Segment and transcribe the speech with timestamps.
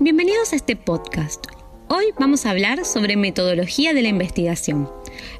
[0.00, 1.46] Bienvenidos a este podcast.
[1.86, 4.90] Hoy vamos a hablar sobre metodología de la investigación.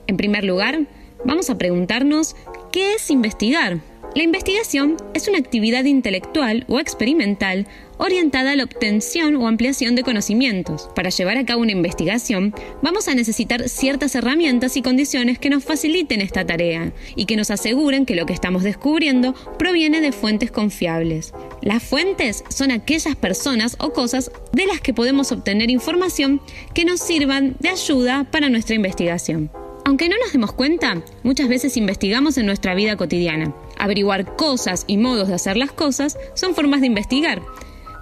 [0.06, 0.86] En primer lugar,
[1.24, 2.36] vamos a preguntarnos
[2.70, 3.80] ¿qué es investigar?
[4.14, 7.66] La investigación es una actividad intelectual o experimental
[7.98, 10.88] orientada a la obtención o ampliación de conocimientos.
[10.94, 15.64] Para llevar a cabo una investigación, vamos a necesitar ciertas herramientas y condiciones que nos
[15.64, 20.52] faciliten esta tarea y que nos aseguren que lo que estamos descubriendo proviene de fuentes
[20.52, 21.32] confiables.
[21.60, 26.40] Las fuentes son aquellas personas o cosas de las que podemos obtener información
[26.72, 29.50] que nos sirvan de ayuda para nuestra investigación.
[29.86, 33.54] Aunque no nos demos cuenta, muchas veces investigamos en nuestra vida cotidiana.
[33.78, 37.42] Averiguar cosas y modos de hacer las cosas son formas de investigar.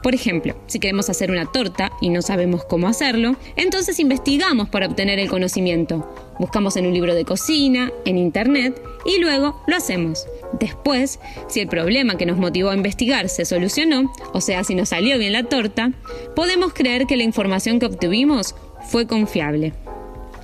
[0.02, 4.86] Por ejemplo, si queremos hacer una torta y no sabemos cómo hacerlo, entonces investigamos para
[4.86, 6.08] obtener el conocimiento.
[6.38, 10.26] Buscamos en un libro de cocina, en internet y luego lo hacemos.
[10.58, 14.88] Después, si el problema que nos motivó a investigar se solucionó, o sea, si nos
[14.88, 15.92] salió bien la torta,
[16.34, 18.56] podemos creer que la información que obtuvimos
[18.88, 19.72] fue confiable.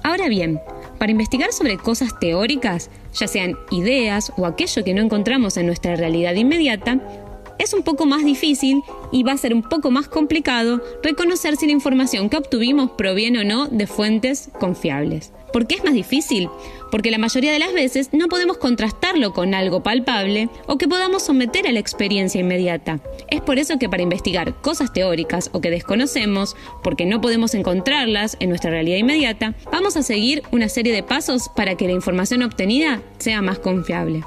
[0.05, 0.61] Ahora bien,
[0.98, 5.96] para investigar sobre cosas teóricas, ya sean ideas o aquello que no encontramos en nuestra
[5.96, 7.00] realidad inmediata,
[7.58, 11.66] es un poco más difícil y va a ser un poco más complicado reconocer si
[11.66, 15.32] la información que obtuvimos proviene o no de fuentes confiables.
[15.52, 16.48] ¿Por qué es más difícil?
[16.91, 21.22] Porque la mayoría de las veces no podemos contrastarlo con algo palpable o que podamos
[21.22, 23.00] someter a la experiencia inmediata.
[23.30, 28.36] Es por eso que para investigar cosas teóricas o que desconocemos, porque no podemos encontrarlas
[28.40, 32.42] en nuestra realidad inmediata, vamos a seguir una serie de pasos para que la información
[32.42, 34.22] obtenida sea más confiable.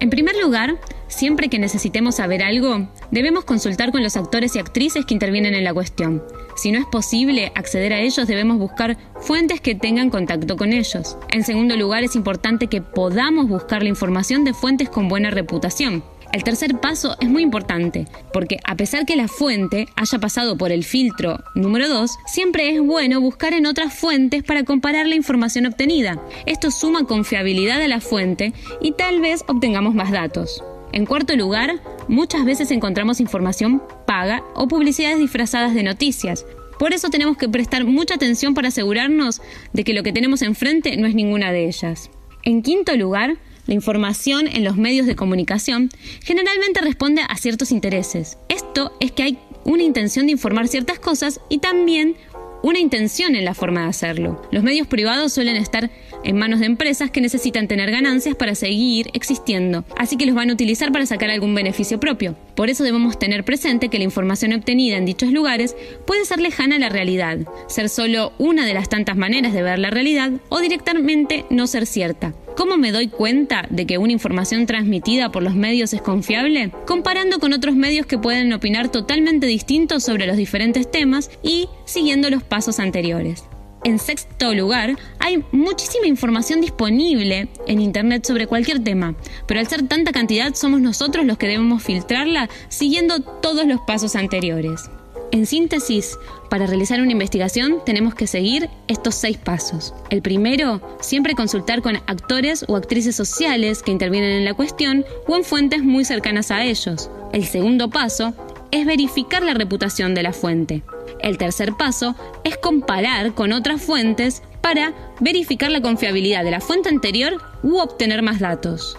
[0.00, 5.04] En primer lugar, siempre que necesitemos saber algo, debemos consultar con los actores y actrices
[5.04, 6.22] que intervienen en la cuestión.
[6.56, 11.16] Si no es posible acceder a ellos, debemos buscar fuentes que tengan contacto con ellos.
[11.30, 16.02] En segundo lugar, es importante que podamos buscar la información de fuentes con buena reputación.
[16.32, 20.70] El tercer paso es muy importante, porque a pesar que la fuente haya pasado por
[20.70, 25.66] el filtro número 2, siempre es bueno buscar en otras fuentes para comparar la información
[25.66, 26.22] obtenida.
[26.46, 30.62] Esto suma confiabilidad a la fuente y tal vez obtengamos más datos.
[30.92, 36.44] En cuarto lugar, muchas veces encontramos información paga o publicidades disfrazadas de noticias.
[36.78, 39.40] Por eso tenemos que prestar mucha atención para asegurarnos
[39.72, 42.10] de que lo que tenemos enfrente no es ninguna de ellas.
[42.42, 43.36] En quinto lugar,
[43.66, 45.90] la información en los medios de comunicación
[46.22, 48.38] generalmente responde a ciertos intereses.
[48.48, 52.16] Esto es que hay una intención de informar ciertas cosas y también
[52.62, 54.42] una intención en la forma de hacerlo.
[54.50, 55.90] Los medios privados suelen estar
[56.24, 60.50] en manos de empresas que necesitan tener ganancias para seguir existiendo, así que los van
[60.50, 62.36] a utilizar para sacar algún beneficio propio.
[62.54, 65.76] Por eso debemos tener presente que la información obtenida en dichos lugares
[66.06, 67.38] puede ser lejana a la realidad,
[67.68, 71.86] ser solo una de las tantas maneras de ver la realidad o directamente no ser
[71.86, 72.34] cierta.
[72.56, 76.70] ¿Cómo me doy cuenta de que una información transmitida por los medios es confiable?
[76.86, 82.28] Comparando con otros medios que pueden opinar totalmente distintos sobre los diferentes temas y siguiendo
[82.28, 83.44] los pasos anteriores.
[83.82, 89.14] En sexto lugar, hay muchísima información disponible en Internet sobre cualquier tema,
[89.46, 94.16] pero al ser tanta cantidad somos nosotros los que debemos filtrarla siguiendo todos los pasos
[94.16, 94.90] anteriores.
[95.32, 96.18] En síntesis,
[96.50, 99.94] para realizar una investigación tenemos que seguir estos seis pasos.
[100.10, 105.36] El primero, siempre consultar con actores o actrices sociales que intervienen en la cuestión o
[105.36, 107.10] en fuentes muy cercanas a ellos.
[107.32, 108.34] El segundo paso
[108.72, 110.82] es verificar la reputación de la fuente.
[111.22, 112.14] El tercer paso
[112.44, 118.22] es comparar con otras fuentes para verificar la confiabilidad de la fuente anterior u obtener
[118.22, 118.96] más datos.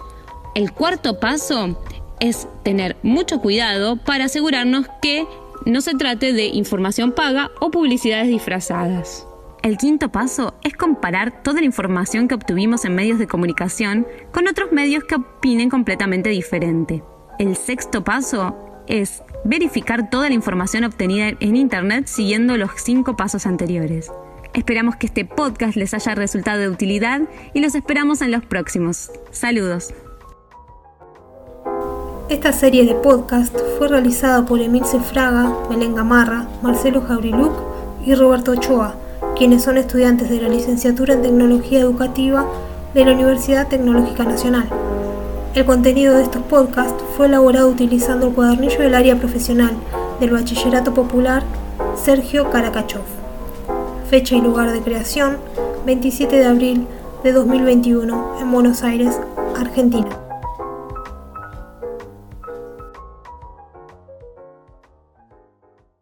[0.54, 1.78] El cuarto paso
[2.20, 5.26] es tener mucho cuidado para asegurarnos que
[5.64, 9.26] no se trate de información paga o publicidades disfrazadas.
[9.62, 14.48] El quinto paso es comparar toda la información que obtuvimos en medios de comunicación con
[14.48, 17.02] otros medios que opinen completamente diferente.
[17.38, 18.56] El sexto paso
[18.88, 24.10] es verificar toda la información obtenida en Internet siguiendo los cinco pasos anteriores.
[24.54, 27.22] Esperamos que este podcast les haya resultado de utilidad
[27.54, 29.10] y los esperamos en los próximos.
[29.30, 29.94] Saludos.
[32.28, 37.52] Esta serie de podcast fue realizada por Emilce Fraga, Belén Gamarra, Marcelo Jaureluc
[38.06, 38.94] y Roberto Ochoa,
[39.36, 42.46] quienes son estudiantes de la licenciatura en Tecnología Educativa
[42.94, 44.68] de la Universidad Tecnológica Nacional.
[45.54, 49.72] El contenido de estos podcasts fue elaborado utilizando el cuadernillo del área profesional
[50.18, 51.42] del Bachillerato Popular
[51.94, 53.02] Sergio Karakachov.
[54.08, 55.36] Fecha y lugar de creación
[55.84, 56.86] 27 de abril
[57.22, 59.20] de 2021 en Buenos Aires,
[59.54, 60.08] Argentina.